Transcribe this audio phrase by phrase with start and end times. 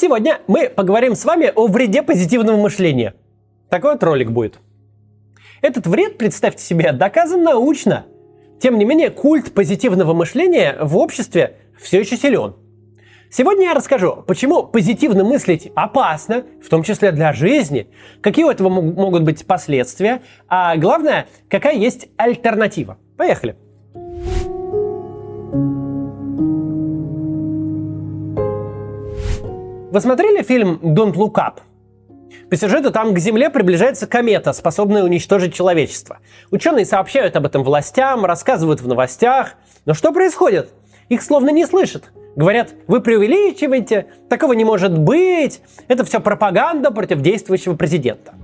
[0.00, 3.12] Сегодня мы поговорим с вами о вреде позитивного мышления.
[3.68, 4.58] Такой вот ролик будет.
[5.60, 8.06] Этот вред, представьте себе, доказан научно.
[8.62, 12.56] Тем не менее, культ позитивного мышления в обществе все еще силен.
[13.30, 17.90] Сегодня я расскажу, почему позитивно мыслить опасно, в том числе для жизни,
[18.22, 22.96] какие у этого могут быть последствия, а главное, какая есть альтернатива.
[23.18, 23.54] Поехали!
[29.90, 31.54] Вы смотрели фильм «Don't Look Up»?
[32.48, 36.18] По сюжету там к Земле приближается комета, способная уничтожить человечество.
[36.52, 39.54] Ученые сообщают об этом властям, рассказывают в новостях.
[39.86, 40.70] Но что происходит?
[41.08, 42.12] Их словно не слышат.
[42.36, 48.34] Говорят, вы преувеличиваете, такого не может быть, это все пропаганда против действующего президента.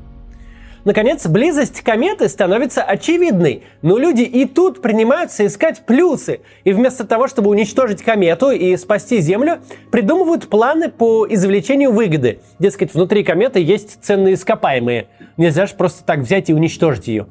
[0.86, 7.26] Наконец, близость кометы становится очевидной, но люди и тут принимаются искать плюсы, и вместо того,
[7.26, 9.58] чтобы уничтожить комету и спасти Землю,
[9.90, 12.38] придумывают планы по извлечению выгоды.
[12.60, 15.08] Дескать, внутри кометы есть ценные ископаемые.
[15.36, 17.26] Нельзя же просто так взять и уничтожить ее.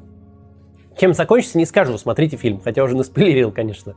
[1.00, 1.96] Чем закончится, не скажу.
[1.96, 3.94] Смотрите фильм, хотя уже наспойлерил, конечно.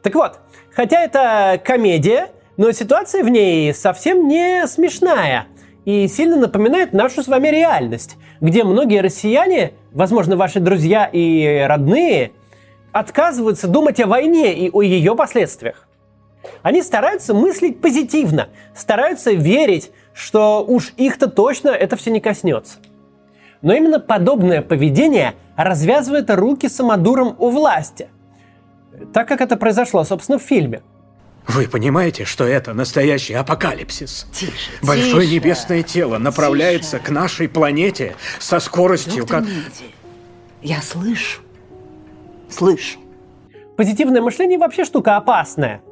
[0.00, 0.38] Так вот,
[0.72, 5.48] хотя это комедия, но ситуация в ней совсем не смешная–
[5.84, 12.32] и сильно напоминает нашу с вами реальность, где многие россияне, возможно, ваши друзья и родные,
[12.92, 15.86] отказываются думать о войне и о ее последствиях.
[16.62, 22.78] Они стараются мыслить позитивно, стараются верить, что уж их-то точно это все не коснется.
[23.62, 28.08] Но именно подобное поведение развязывает руки самодурам у власти.
[29.12, 30.82] Так как это произошло, собственно, в фильме–
[31.46, 34.26] вы понимаете, что это настоящий апокалипсис?
[34.32, 34.52] Тише,
[34.82, 35.34] Большое тише.
[35.34, 37.04] небесное тело направляется Тише.
[37.08, 39.48] к нашей планете со скоростью, Доктор как...
[39.48, 39.94] Миди,
[40.62, 41.40] я слышу.
[42.48, 42.98] Слышу.
[43.76, 45.82] Позитивное мышление вообще штука опасная.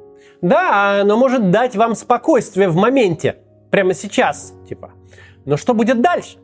[0.42, 3.38] Да, оно может дать вам спокойствие в моменте,
[3.70, 4.92] прямо сейчас, типа.
[5.44, 6.38] Но что будет дальше?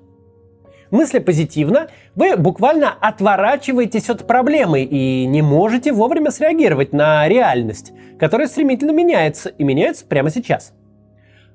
[0.94, 8.46] Мысли позитивно, вы буквально отворачиваетесь от проблемы и не можете вовремя среагировать на реальность, которая
[8.46, 10.72] стремительно меняется и меняется прямо сейчас.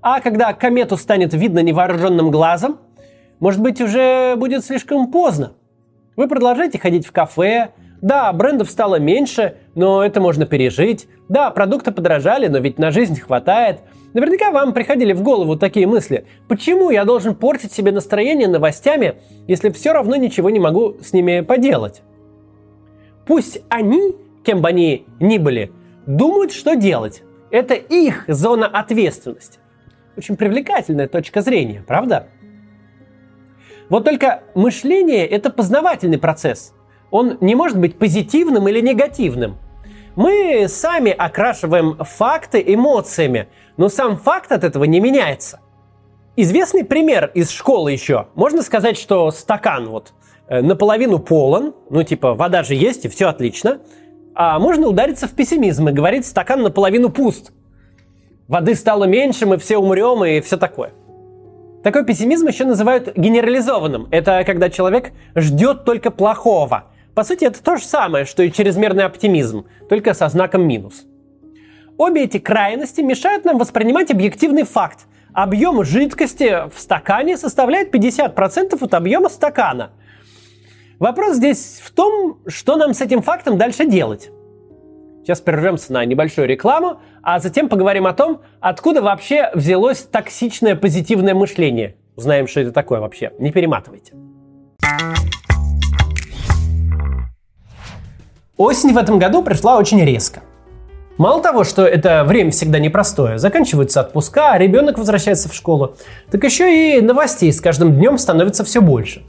[0.01, 2.79] А когда комету станет видно невооруженным глазом,
[3.39, 5.53] может быть, уже будет слишком поздно.
[6.17, 7.69] Вы продолжаете ходить в кафе,
[8.01, 11.07] да, брендов стало меньше, но это можно пережить.
[11.29, 13.79] Да, продукты подорожали, но ведь на жизнь хватает.
[14.14, 16.25] Наверняка вам приходили в голову такие мысли.
[16.47, 19.16] Почему я должен портить себе настроение новостями,
[19.47, 22.02] если все равно ничего не могу с ними поделать?
[23.28, 25.72] Пусть они, кем бы они ни были,
[26.08, 27.24] думают, что делать.
[27.52, 29.59] Это их зона ответственности.
[30.18, 32.28] Очень привлекательная точка зрения, правда?
[33.90, 36.74] Вот только мышление– это познавательный процесс–
[37.12, 39.58] он не может быть позитивным или негативным.
[40.16, 43.47] Мы сами окрашиваем факты эмоциями,
[43.78, 45.59] но сам факт от этого не меняется.
[46.36, 48.28] Известный пример из школы еще.
[48.36, 50.14] Можно сказать, что стакан вот
[50.47, 53.80] э, наполовину полон, ну типа вода же есть и все отлично,
[54.36, 57.52] а можно удариться в пессимизм и говорить стакан наполовину пуст.
[58.47, 60.91] Воды стало меньше, мы все умрем и все такое.
[61.84, 64.08] Такой пессимизм еще называют генерализованным.
[64.12, 69.06] Это когда человек ждет только плохого– по сути, это то же самое, что и чрезмерный
[69.06, 71.06] оптимизм, только со знаком минус.
[71.97, 75.08] Обе эти крайности мешают нам воспринимать объективный факт.
[75.34, 79.92] Объем жидкости в стакане составляет 50% от объема стакана.
[80.97, 84.30] Вопрос здесь в том, что нам с этим фактом дальше делать.
[85.24, 91.36] Сейчас прервемся на небольшую рекламу, а затем поговорим о том, откуда вообще взялось токсичное позитивное
[91.36, 91.96] мышление.
[92.16, 93.31] Узнаем, что это такое вообще.
[93.40, 94.14] Не перематывайте.
[98.59, 100.42] Осень в этом году пришла очень резко.
[101.18, 105.96] Мало того, что это время всегда непростое, заканчиваются отпуска, а ребенок возвращается в школу,
[106.30, 109.24] так еще и новостей с каждым днем становится все больше.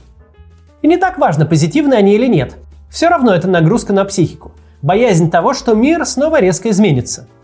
[0.81, 2.57] И не так важно, позитивны они или нет.
[2.89, 4.51] Все равно это нагрузка на психику.
[4.81, 7.29] Боязнь того, что мир снова резко изменится–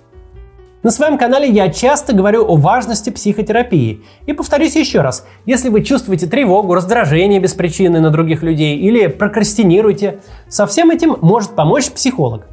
[0.83, 4.03] на своем канале я часто говорю о важности психотерапии.
[4.27, 9.07] И повторюсь еще раз, если вы чувствуете тревогу, раздражение без причины на других людей или
[9.07, 12.47] прокрастинируете, со всем этим может помочь психолог.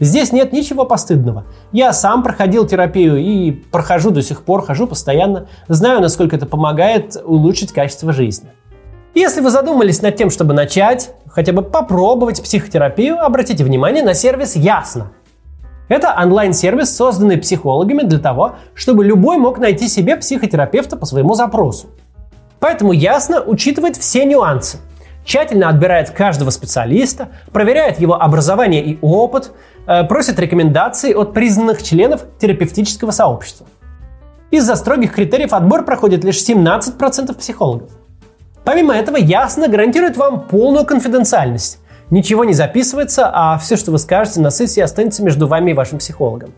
[0.00, 1.44] Здесь нет ничего постыдного.
[1.70, 5.48] Я сам проходил терапию и прохожу до сих пор, хожу постоянно.
[5.68, 8.50] Знаю, насколько это помогает улучшить качество жизни.
[9.14, 14.56] Если вы задумались над тем, чтобы начать, хотя бы попробовать психотерапию, обратите внимание на сервис
[14.56, 15.12] Ясно–
[15.88, 21.88] это онлайн-сервис, созданный психологами для того, чтобы любой мог найти себе психотерапевта по своему запросу.
[22.60, 24.78] Поэтому ясно учитывает все нюансы.
[25.24, 29.52] Тщательно отбирает каждого специалиста, проверяет его образование и опыт,
[29.86, 33.66] э, просит рекомендации от признанных членов терапевтического сообщества.
[34.50, 37.90] Из-за строгих критериев отбор проходит лишь 17% психологов.
[38.64, 41.78] Помимо этого, ясно гарантирует вам полную конфиденциальность.
[42.12, 45.96] Ничего не записывается, а все, что вы скажете на сессии, останется между вами и вашим
[45.98, 46.52] психологом.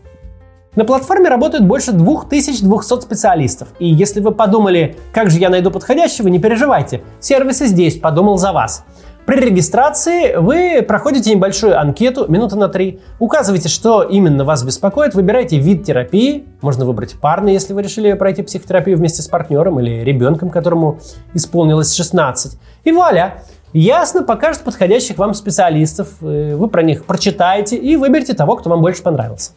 [0.75, 3.69] На платформе работают больше 2200 специалистов.
[3.79, 7.03] И если вы подумали, как же я найду подходящего, не переживайте.
[7.21, 8.83] Сервис и здесь подумал за вас.
[9.25, 15.57] При регистрации вы проходите небольшую анкету, минуты на три, указываете, что именно вас беспокоит, выбираете
[15.57, 20.49] вид терапии, можно выбрать парный, если вы решили пройти психотерапию вместе с партнером или ребенком,
[20.49, 20.99] которому
[21.33, 22.59] исполнилось 16.
[22.83, 23.41] И вуаля!
[23.77, 28.79] Ясно покажет подходящих вам специалистов, э, вы про них прочитаете и выберете того, кто вам
[28.79, 29.51] больше понравился.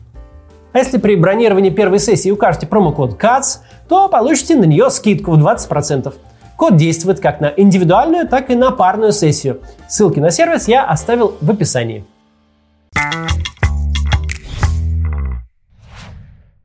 [0.73, 5.39] А если при бронировании первой сессии укажете промокод CATS, то получите на нее скидку в
[5.39, 6.13] 20%.
[6.57, 9.61] Код действует как на индивидуальную, так и на парную сессию.
[9.89, 12.05] Ссылки на сервис я оставил в описании.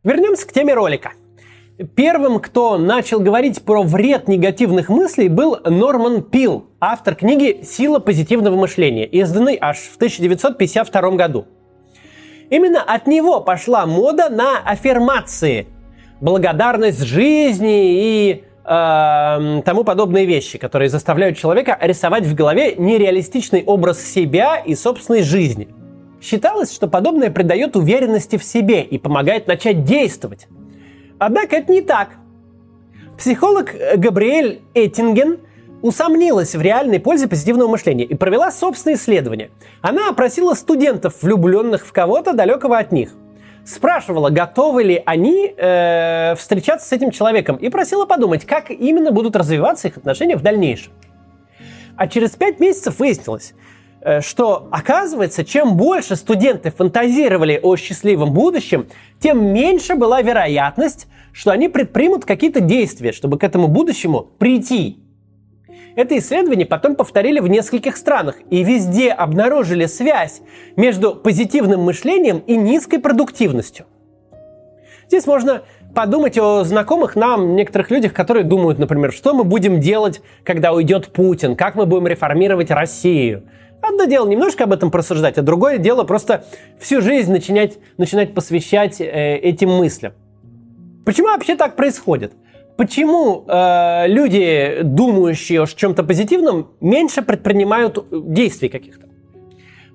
[0.03, 1.11] Вернемся к теме ролика.
[1.95, 8.55] Первым, кто начал говорить про вред негативных мыслей, был Норман Пил, автор книги «Сила позитивного
[8.55, 11.47] мышления», изданной аж в 1952 году.
[12.51, 15.65] Именно от него пошла мода на аффирмации,
[16.21, 23.99] благодарность жизни и э, тому подобные вещи, которые заставляют человека рисовать в голове нереалистичный образ
[23.99, 25.69] себя и собственной жизни.
[26.21, 30.47] Считалось, что подобное придает уверенности в себе и помогает начать действовать.
[31.19, 32.09] Однако это не так.
[33.17, 35.39] Психолог Габриэль Эттинген
[35.81, 39.51] усомнилась в реальной пользе позитивного мышления и провела собственное исследование.
[39.81, 43.13] Она опросила студентов, влюбленных в кого-то далекого от них
[43.65, 49.35] спрашивала, готовы ли они э, встречаться с этим человеком, и просила подумать, как именно будут
[49.35, 50.91] развиваться их отношения в дальнейшем.
[51.95, 53.55] А через пять месяцев выяснилось, э,
[54.21, 58.87] что, оказывается, чем больше студенты фантазировали о счастливом будущем,
[59.19, 64.99] тем меньше была вероятность, что они предпримут какие-то действия, чтобы к этому будущему прийти.
[65.95, 70.41] Это исследование потом повторили в нескольких странах и везде обнаружили связь
[70.75, 73.85] между позитивным мышлением и низкой продуктивностью.
[75.07, 75.61] Здесь можно
[75.93, 81.09] подумать о знакомых нам некоторых людях, которые думают, например, что мы будем делать, когда уйдет
[81.09, 83.43] Путин, как мы будем реформировать Россию.
[83.85, 86.45] Одно дело немножко об этом просуждать, а другое дело просто
[86.79, 90.13] всю жизнь начинать, начинать посвящать э, этим мыслям.
[91.05, 92.31] Почему вообще так происходит?
[92.77, 99.07] Почему э, люди, думающие о чем-то позитивном, меньше предпринимают действий каких-то?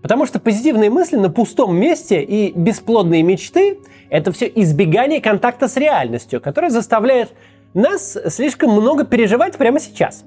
[0.03, 3.79] Потому что позитивные мысли на пустом месте и бесплодные мечты–
[4.11, 7.33] это все избегание контакта с реальностью, которое заставляет
[7.73, 10.25] нас слишком много переживать прямо сейчас.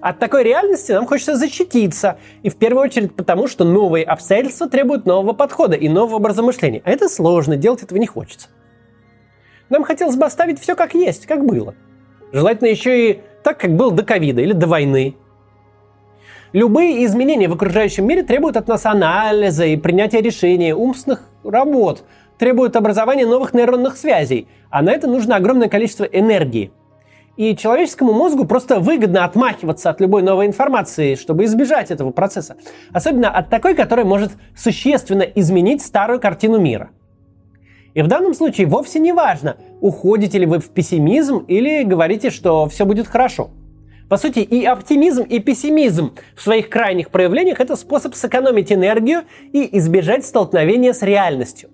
[0.00, 5.06] От такой реальности нам хочется защититься, и в первую очередь потому, что новые обстоятельства требуют
[5.06, 6.82] нового подхода и нового образа мышления.
[6.84, 8.48] А это сложно, делать этого не хочется.
[9.70, 11.74] Нам хотелось бы оставить все как есть, как было.
[12.32, 15.16] Желательно еще и так, как было до ковида или до войны.
[16.52, 22.04] Любые изменения в окружающем мире требуют от нас анализа и принятия решений, умственных работ,
[22.38, 26.70] требуют образования новых нейронных связей, а на это нужно огромное количество энергии.
[27.38, 32.56] И человеческому мозгу просто выгодно отмахиваться от любой новой информации, чтобы избежать этого процесса.
[32.92, 36.90] Особенно от такой, которая может существенно изменить старую картину мира.
[37.94, 42.68] И в данном случае вовсе не важно, уходите ли вы в пессимизм или говорите, что
[42.68, 43.50] все будет хорошо.
[44.08, 49.22] По сути, и оптимизм, и пессимизм в своих крайних проявлениях– это способ сэкономить энергию
[49.52, 51.70] и избежать столкновения с реальностью.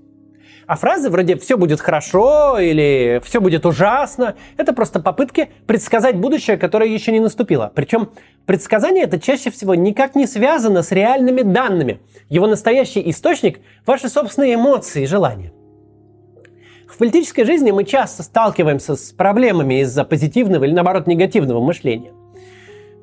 [0.67, 6.57] А фразы вроде «все будет хорошо» или «все будет ужасно»– это просто попытки предсказать будущее,
[6.57, 7.71] которое еще не наступило.
[7.75, 8.11] Причем
[8.47, 12.01] предсказание это чаще всего никак не связано с реальными данными.
[12.29, 15.53] Его настоящий источник– ваши собственные эмоции и желания.
[16.89, 22.13] В политической жизни мы часто сталкиваемся с проблемами из-за позитивного или, наоборот, негативного мышления.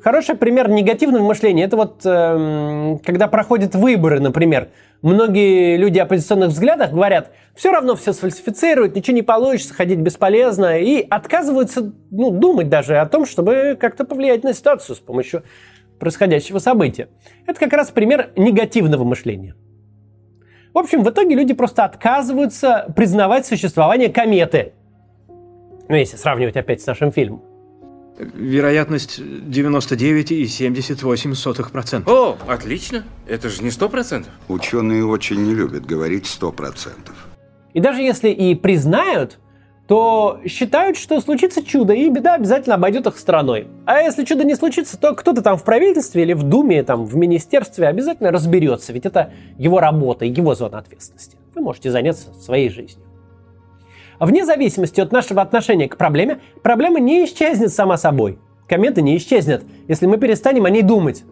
[0.03, 4.69] Хороший пример негативного мышления– это вот э, когда проходят выборы, например.
[5.03, 11.05] Многие люди оппозиционных взглядах говорят, все равно все сфальсифицируют, ничего не получится, ходить бесполезно, и
[11.07, 15.43] отказываются ну, думать даже о том, чтобы как-то повлиять на ситуацию с помощью
[15.99, 17.09] происходящего события.
[17.45, 19.55] Это как раз пример негативного мышления.
[20.73, 24.73] В общем, в итоге люди просто отказываются признавать существование кометы.
[25.89, 27.50] Ну, если сравнивать опять с нашим фильмом.
[28.33, 32.09] Вероятность 99,78%.
[32.09, 33.03] О, отлично.
[33.27, 34.25] Это же не 100%.
[34.47, 37.11] Ученые очень не любят говорить 100%.
[37.73, 39.39] И даже если и признают,
[39.87, 43.67] то считают, что случится чудо, и беда обязательно обойдет их стороной.
[43.85, 47.17] А если чудо не случится, то кто-то там в правительстве или в Думе, там, в
[47.17, 51.37] министерстве обязательно разберется, ведь это его работа и его зона ответственности.
[51.55, 53.05] Вы можете заняться своей жизнью.
[54.21, 58.37] Вне зависимости от нашего отношения к проблеме, проблема не исчезнет сама собой.
[58.67, 61.23] Кометы не исчезнет, если мы перестанем о ней думать.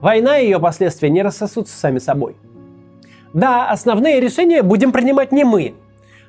[0.00, 2.34] Война и ее последствия не рассосутся сами собой.
[3.32, 5.74] Да, основные решения будем принимать не мы,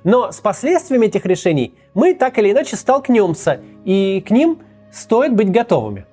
[0.03, 4.59] но с последствиями этих решений мы так или иначе столкнемся, и к ним
[4.91, 6.05] стоит быть готовыми.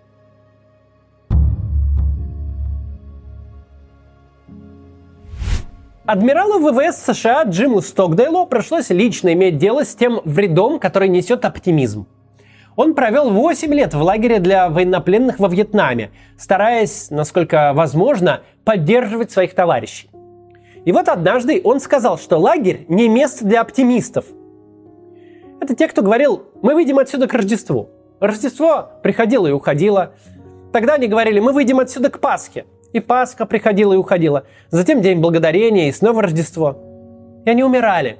[6.08, 12.06] Адмиралу ВВС США Джиму Стокдейлу пришлось лично иметь дело с тем вредом, который несет оптимизм.
[12.76, 19.54] Он провел 8 лет в лагере для военнопленных во Вьетнаме, стараясь, насколько возможно, поддерживать своих
[19.54, 20.08] товарищей.
[20.86, 24.24] И вот однажды он сказал, что лагерь не место для оптимистов.
[25.60, 27.90] Это те, кто говорил, мы выйдем отсюда к Рождеству.
[28.18, 30.14] Рождество приходило и уходило.
[30.72, 32.64] Тогда они говорили, мы выйдем отсюда к Пасхе.
[32.92, 34.44] И Пасха приходила и уходила.
[34.70, 37.42] Затем День Благодарения и снова Рождество.
[37.44, 38.18] И они умирали,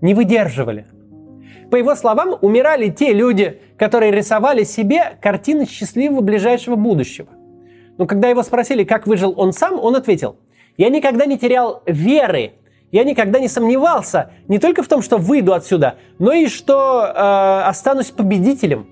[0.00, 0.86] не выдерживали.
[1.70, 7.28] По его словам, умирали те люди, которые рисовали себе картины счастливого ближайшего будущего.
[7.96, 10.36] Но когда его спросили, как выжил он сам, он ответил,
[10.76, 12.54] я никогда не терял веры,
[12.90, 17.68] я никогда не сомневался не только в том, что выйду отсюда, но и что э,
[17.68, 18.88] останусь победителем.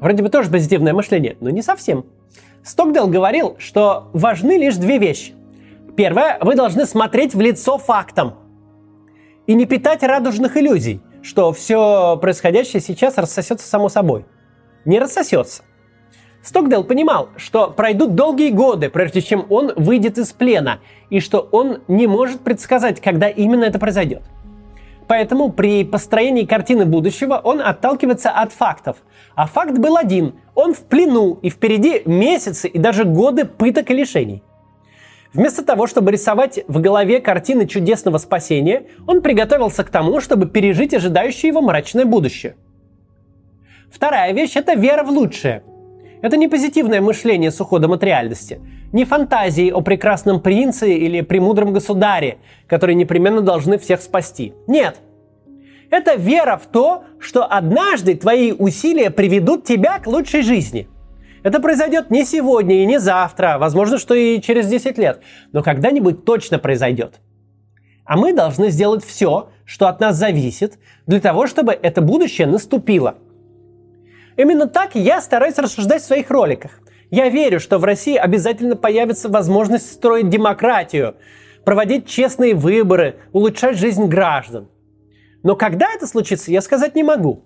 [0.00, 2.04] Вроде бы тоже позитивное мышление, но не совсем.
[2.66, 5.34] Стокдел говорил, что важны лишь две вещи.
[5.96, 8.34] Первое, вы должны смотреть в лицо фактам
[9.46, 14.26] и не питать радужных иллюзий, что все происходящее сейчас рассосется само собой.
[14.84, 15.62] Не рассосется.
[16.42, 21.82] Стокдел понимал, что пройдут долгие годы, прежде чем он выйдет из плена, и что он
[21.86, 24.24] не может предсказать, когда именно это произойдет.
[25.08, 28.96] Поэтому при построении картины будущего он отталкивается от фактов.
[29.34, 30.34] А факт был один.
[30.54, 34.42] Он в плену, и впереди месяцы и даже годы пыток и лишений.
[35.32, 40.94] Вместо того, чтобы рисовать в голове картины чудесного спасения, он приготовился к тому, чтобы пережить
[40.94, 42.56] ожидающее его мрачное будущее.
[43.90, 45.62] Вторая вещь– это вера в лучшее.
[46.26, 51.72] Это не позитивное мышление с уходом от реальности, не фантазии о прекрасном принце или премудром
[51.72, 54.52] государе, которые непременно должны всех спасти.
[54.66, 54.96] Нет.
[55.88, 60.88] Это вера в то, что однажды твои усилия приведут тебя к лучшей жизни.
[61.44, 65.20] Это произойдет не сегодня и не завтра, возможно, что и через 10 лет,
[65.52, 67.20] но когда-нибудь точно произойдет.
[68.04, 73.14] А мы должны сделать все, что от нас зависит, для того, чтобы это будущее наступило.
[74.36, 76.80] Именно так я стараюсь рассуждать в своих роликах.
[77.10, 81.16] Я верю, что в России обязательно появится возможность строить демократию,
[81.64, 84.68] проводить честные выборы, улучшать жизнь граждан.
[85.42, 87.44] Но когда это случится, я сказать не могу.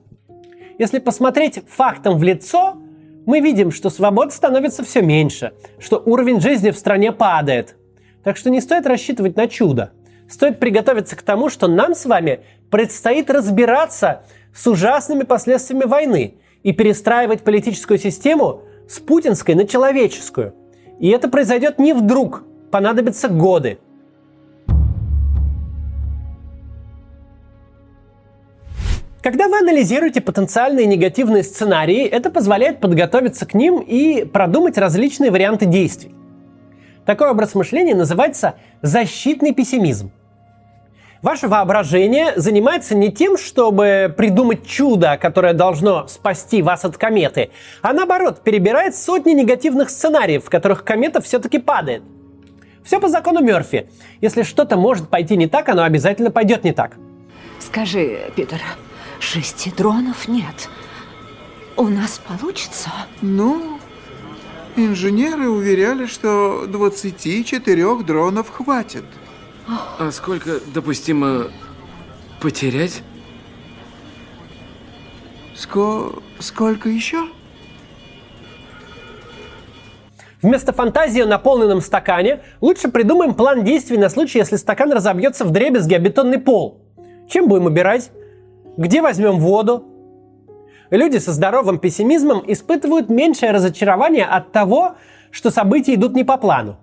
[0.78, 2.78] Если посмотреть фактам в лицо,
[3.26, 7.76] мы видим, что свобод становится все меньше, что уровень жизни в стране падает.
[8.24, 9.92] Так что не стоит рассчитывать на чудо.
[10.28, 14.22] Стоит приготовиться к тому, что нам с вами предстоит разбираться
[14.54, 20.54] с ужасными последствиями войны и перестраивать политическую систему с путинской на человеческую.
[20.98, 23.78] И это произойдет не вдруг, понадобятся годы.
[29.22, 35.66] Когда вы анализируете потенциальные негативные сценарии, это позволяет подготовиться к ним и продумать различные варианты
[35.66, 36.14] действий.
[37.04, 40.10] Такой образ мышления называется защитный пессимизм.
[41.22, 47.50] Ваше воображение занимается не тем, чтобы придумать чудо, которое должно спасти вас от кометы,
[47.82, 52.02] а наоборот, перебирает сотни негативных сценариев, в которых комета все-таки падает.
[52.84, 53.90] Все по закону Мерфи.
[54.22, 56.96] Если что-то может пойти не так, оно обязательно пойдет не так.
[57.58, 58.62] Скажи, Питер,
[59.18, 60.70] шести дронов нет.
[61.76, 62.88] У нас получится?
[63.20, 63.78] Ну,
[64.74, 69.04] инженеры уверяли, что 24 дронов хватит.
[69.66, 71.48] А сколько допустимо
[72.40, 73.02] потерять?
[75.54, 76.12] Ско...
[76.38, 77.28] Сколько еще?
[80.42, 85.50] Вместо фантазии о наполненном стакане лучше придумаем план действий на случай, если стакан разобьется в
[85.50, 86.80] дребезги о бетонный пол.
[87.28, 88.10] Чем будем убирать?
[88.78, 89.84] Где возьмем воду?
[90.90, 94.96] Люди со здоровым пессимизмом испытывают меньшее разочарование от того,
[95.30, 96.78] что события идут не по плану.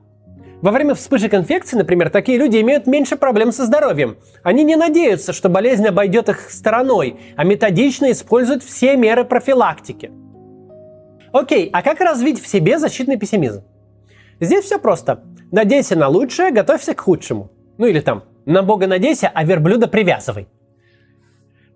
[0.61, 4.17] Во время вспышек инфекции, например, такие люди имеют меньше проблем со здоровьем.
[4.41, 10.11] Они не надеются, что болезнь обойдет их стороной, а методично используют все меры профилактики.
[11.31, 13.63] Окей, а как развить в себе защитный пессимизм?
[14.39, 15.23] Здесь все просто.
[15.51, 17.51] Надейся на лучшее, готовься к худшему.
[17.77, 20.47] Ну или там, на Бога надейся, а верблюда привязывай.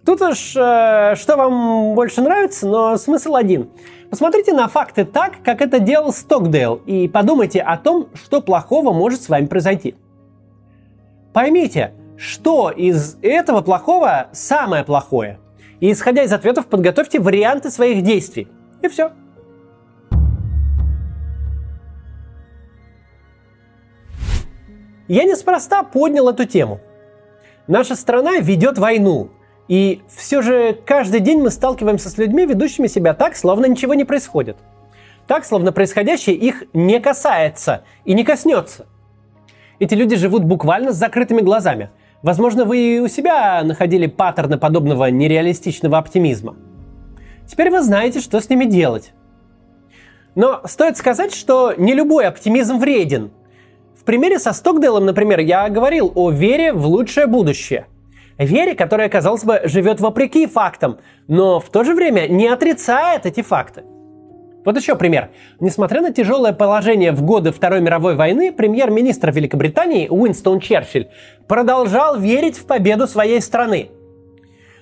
[0.03, 3.69] Тут уж э, что вам больше нравится, но смысл один.
[4.11, 9.21] Посмотрите на факты так, как это делал Стокдейл, и подумайте о том, что плохого может
[9.21, 9.95] с вами произойти.
[11.31, 15.39] Поймите, что из этого плохого самое плохое.
[15.79, 18.49] И исходя из ответов, подготовьте варианты своих действий.
[18.81, 19.13] И все.
[25.07, 26.81] Я неспроста поднял эту тему.
[27.65, 29.29] Наша страна ведет войну,
[29.71, 34.03] и все же каждый день мы сталкиваемся с людьми, ведущими себя так, словно ничего не
[34.03, 34.57] происходит.
[35.27, 38.85] Так, словно происходящее их не касается и не коснется.
[39.79, 41.89] Эти люди живут буквально с закрытыми глазами.
[42.21, 46.57] Возможно, вы и у себя находили паттерны подобного нереалистичного оптимизма.
[47.47, 49.13] Теперь вы знаете, что с ними делать.
[50.35, 53.31] Но стоит сказать, что не любой оптимизм вреден.
[53.97, 57.87] В примере со Стокдейлом, например, я говорил о вере в лучшее будущее.
[58.45, 63.41] Вере, которая, казалось бы, живет вопреки фактам, но в то же время не отрицает эти
[63.41, 63.83] факты.
[64.63, 65.31] Вот еще пример.
[65.59, 71.09] Несмотря на тяжелое положение в годы Второй мировой войны, премьер-министр Великобритании Уинстон Черчилль
[71.47, 73.89] продолжал верить в победу своей страны.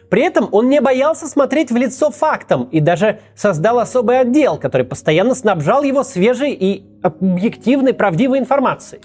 [0.09, 4.85] При этом он не боялся смотреть в лицо фактам и даже создал особый отдел, который
[4.85, 9.01] постоянно снабжал его свежей и объективной правдивой информацией.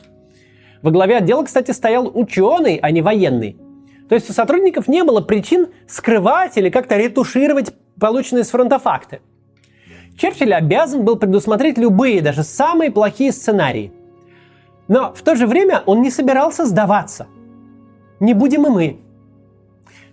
[0.82, 3.56] Во главе отдела, кстати, стоял ученый, а не военный.
[4.08, 9.20] То есть у сотрудников не было причин скрывать или как-то ретушировать полученные с фронта факты–
[10.16, 13.92] Черчилль обязан был предусмотреть любые, даже самые плохие сценарии.
[14.87, 17.26] Но в то же время он не собирался сдаваться.
[18.20, 19.00] Не будем и мы.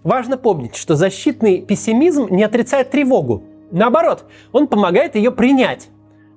[0.03, 3.43] Важно помнить, что защитный пессимизм не отрицает тревогу.
[3.69, 5.89] Наоборот, он помогает ее принять,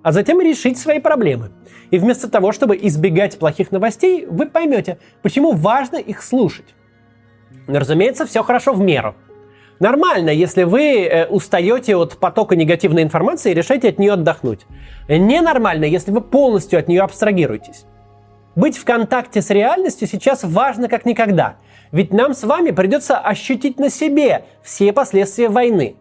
[0.02, 1.50] а затем решить свои проблемы.
[1.90, 6.74] И вместо того, чтобы избегать плохих новостей, вы поймете, почему важно их слушать.
[7.66, 9.14] Разумеется, все хорошо в меру–
[9.80, 14.66] Нормально, если вы э, устаете от потока негативной информации и решаете от нее отдохнуть.
[15.08, 17.84] Ненормально, если вы полностью от нее абстрагируетесь.
[18.54, 21.56] Быть в контакте с реальностью сейчас важно как никогда.
[21.90, 25.96] Ведь нам с вами придется ощутить на себе все последствия войны.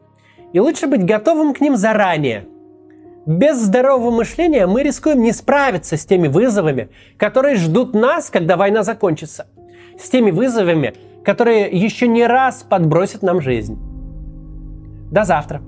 [0.53, 2.45] И лучше быть готовым к ним заранее.
[3.25, 8.83] Без здорового мышления мы рискуем не справиться с теми вызовами, которые ждут нас, когда война
[8.83, 9.47] закончится.
[9.97, 13.77] С теми вызовами, которые еще не раз подбросят нам жизнь.
[15.11, 15.61] До завтра.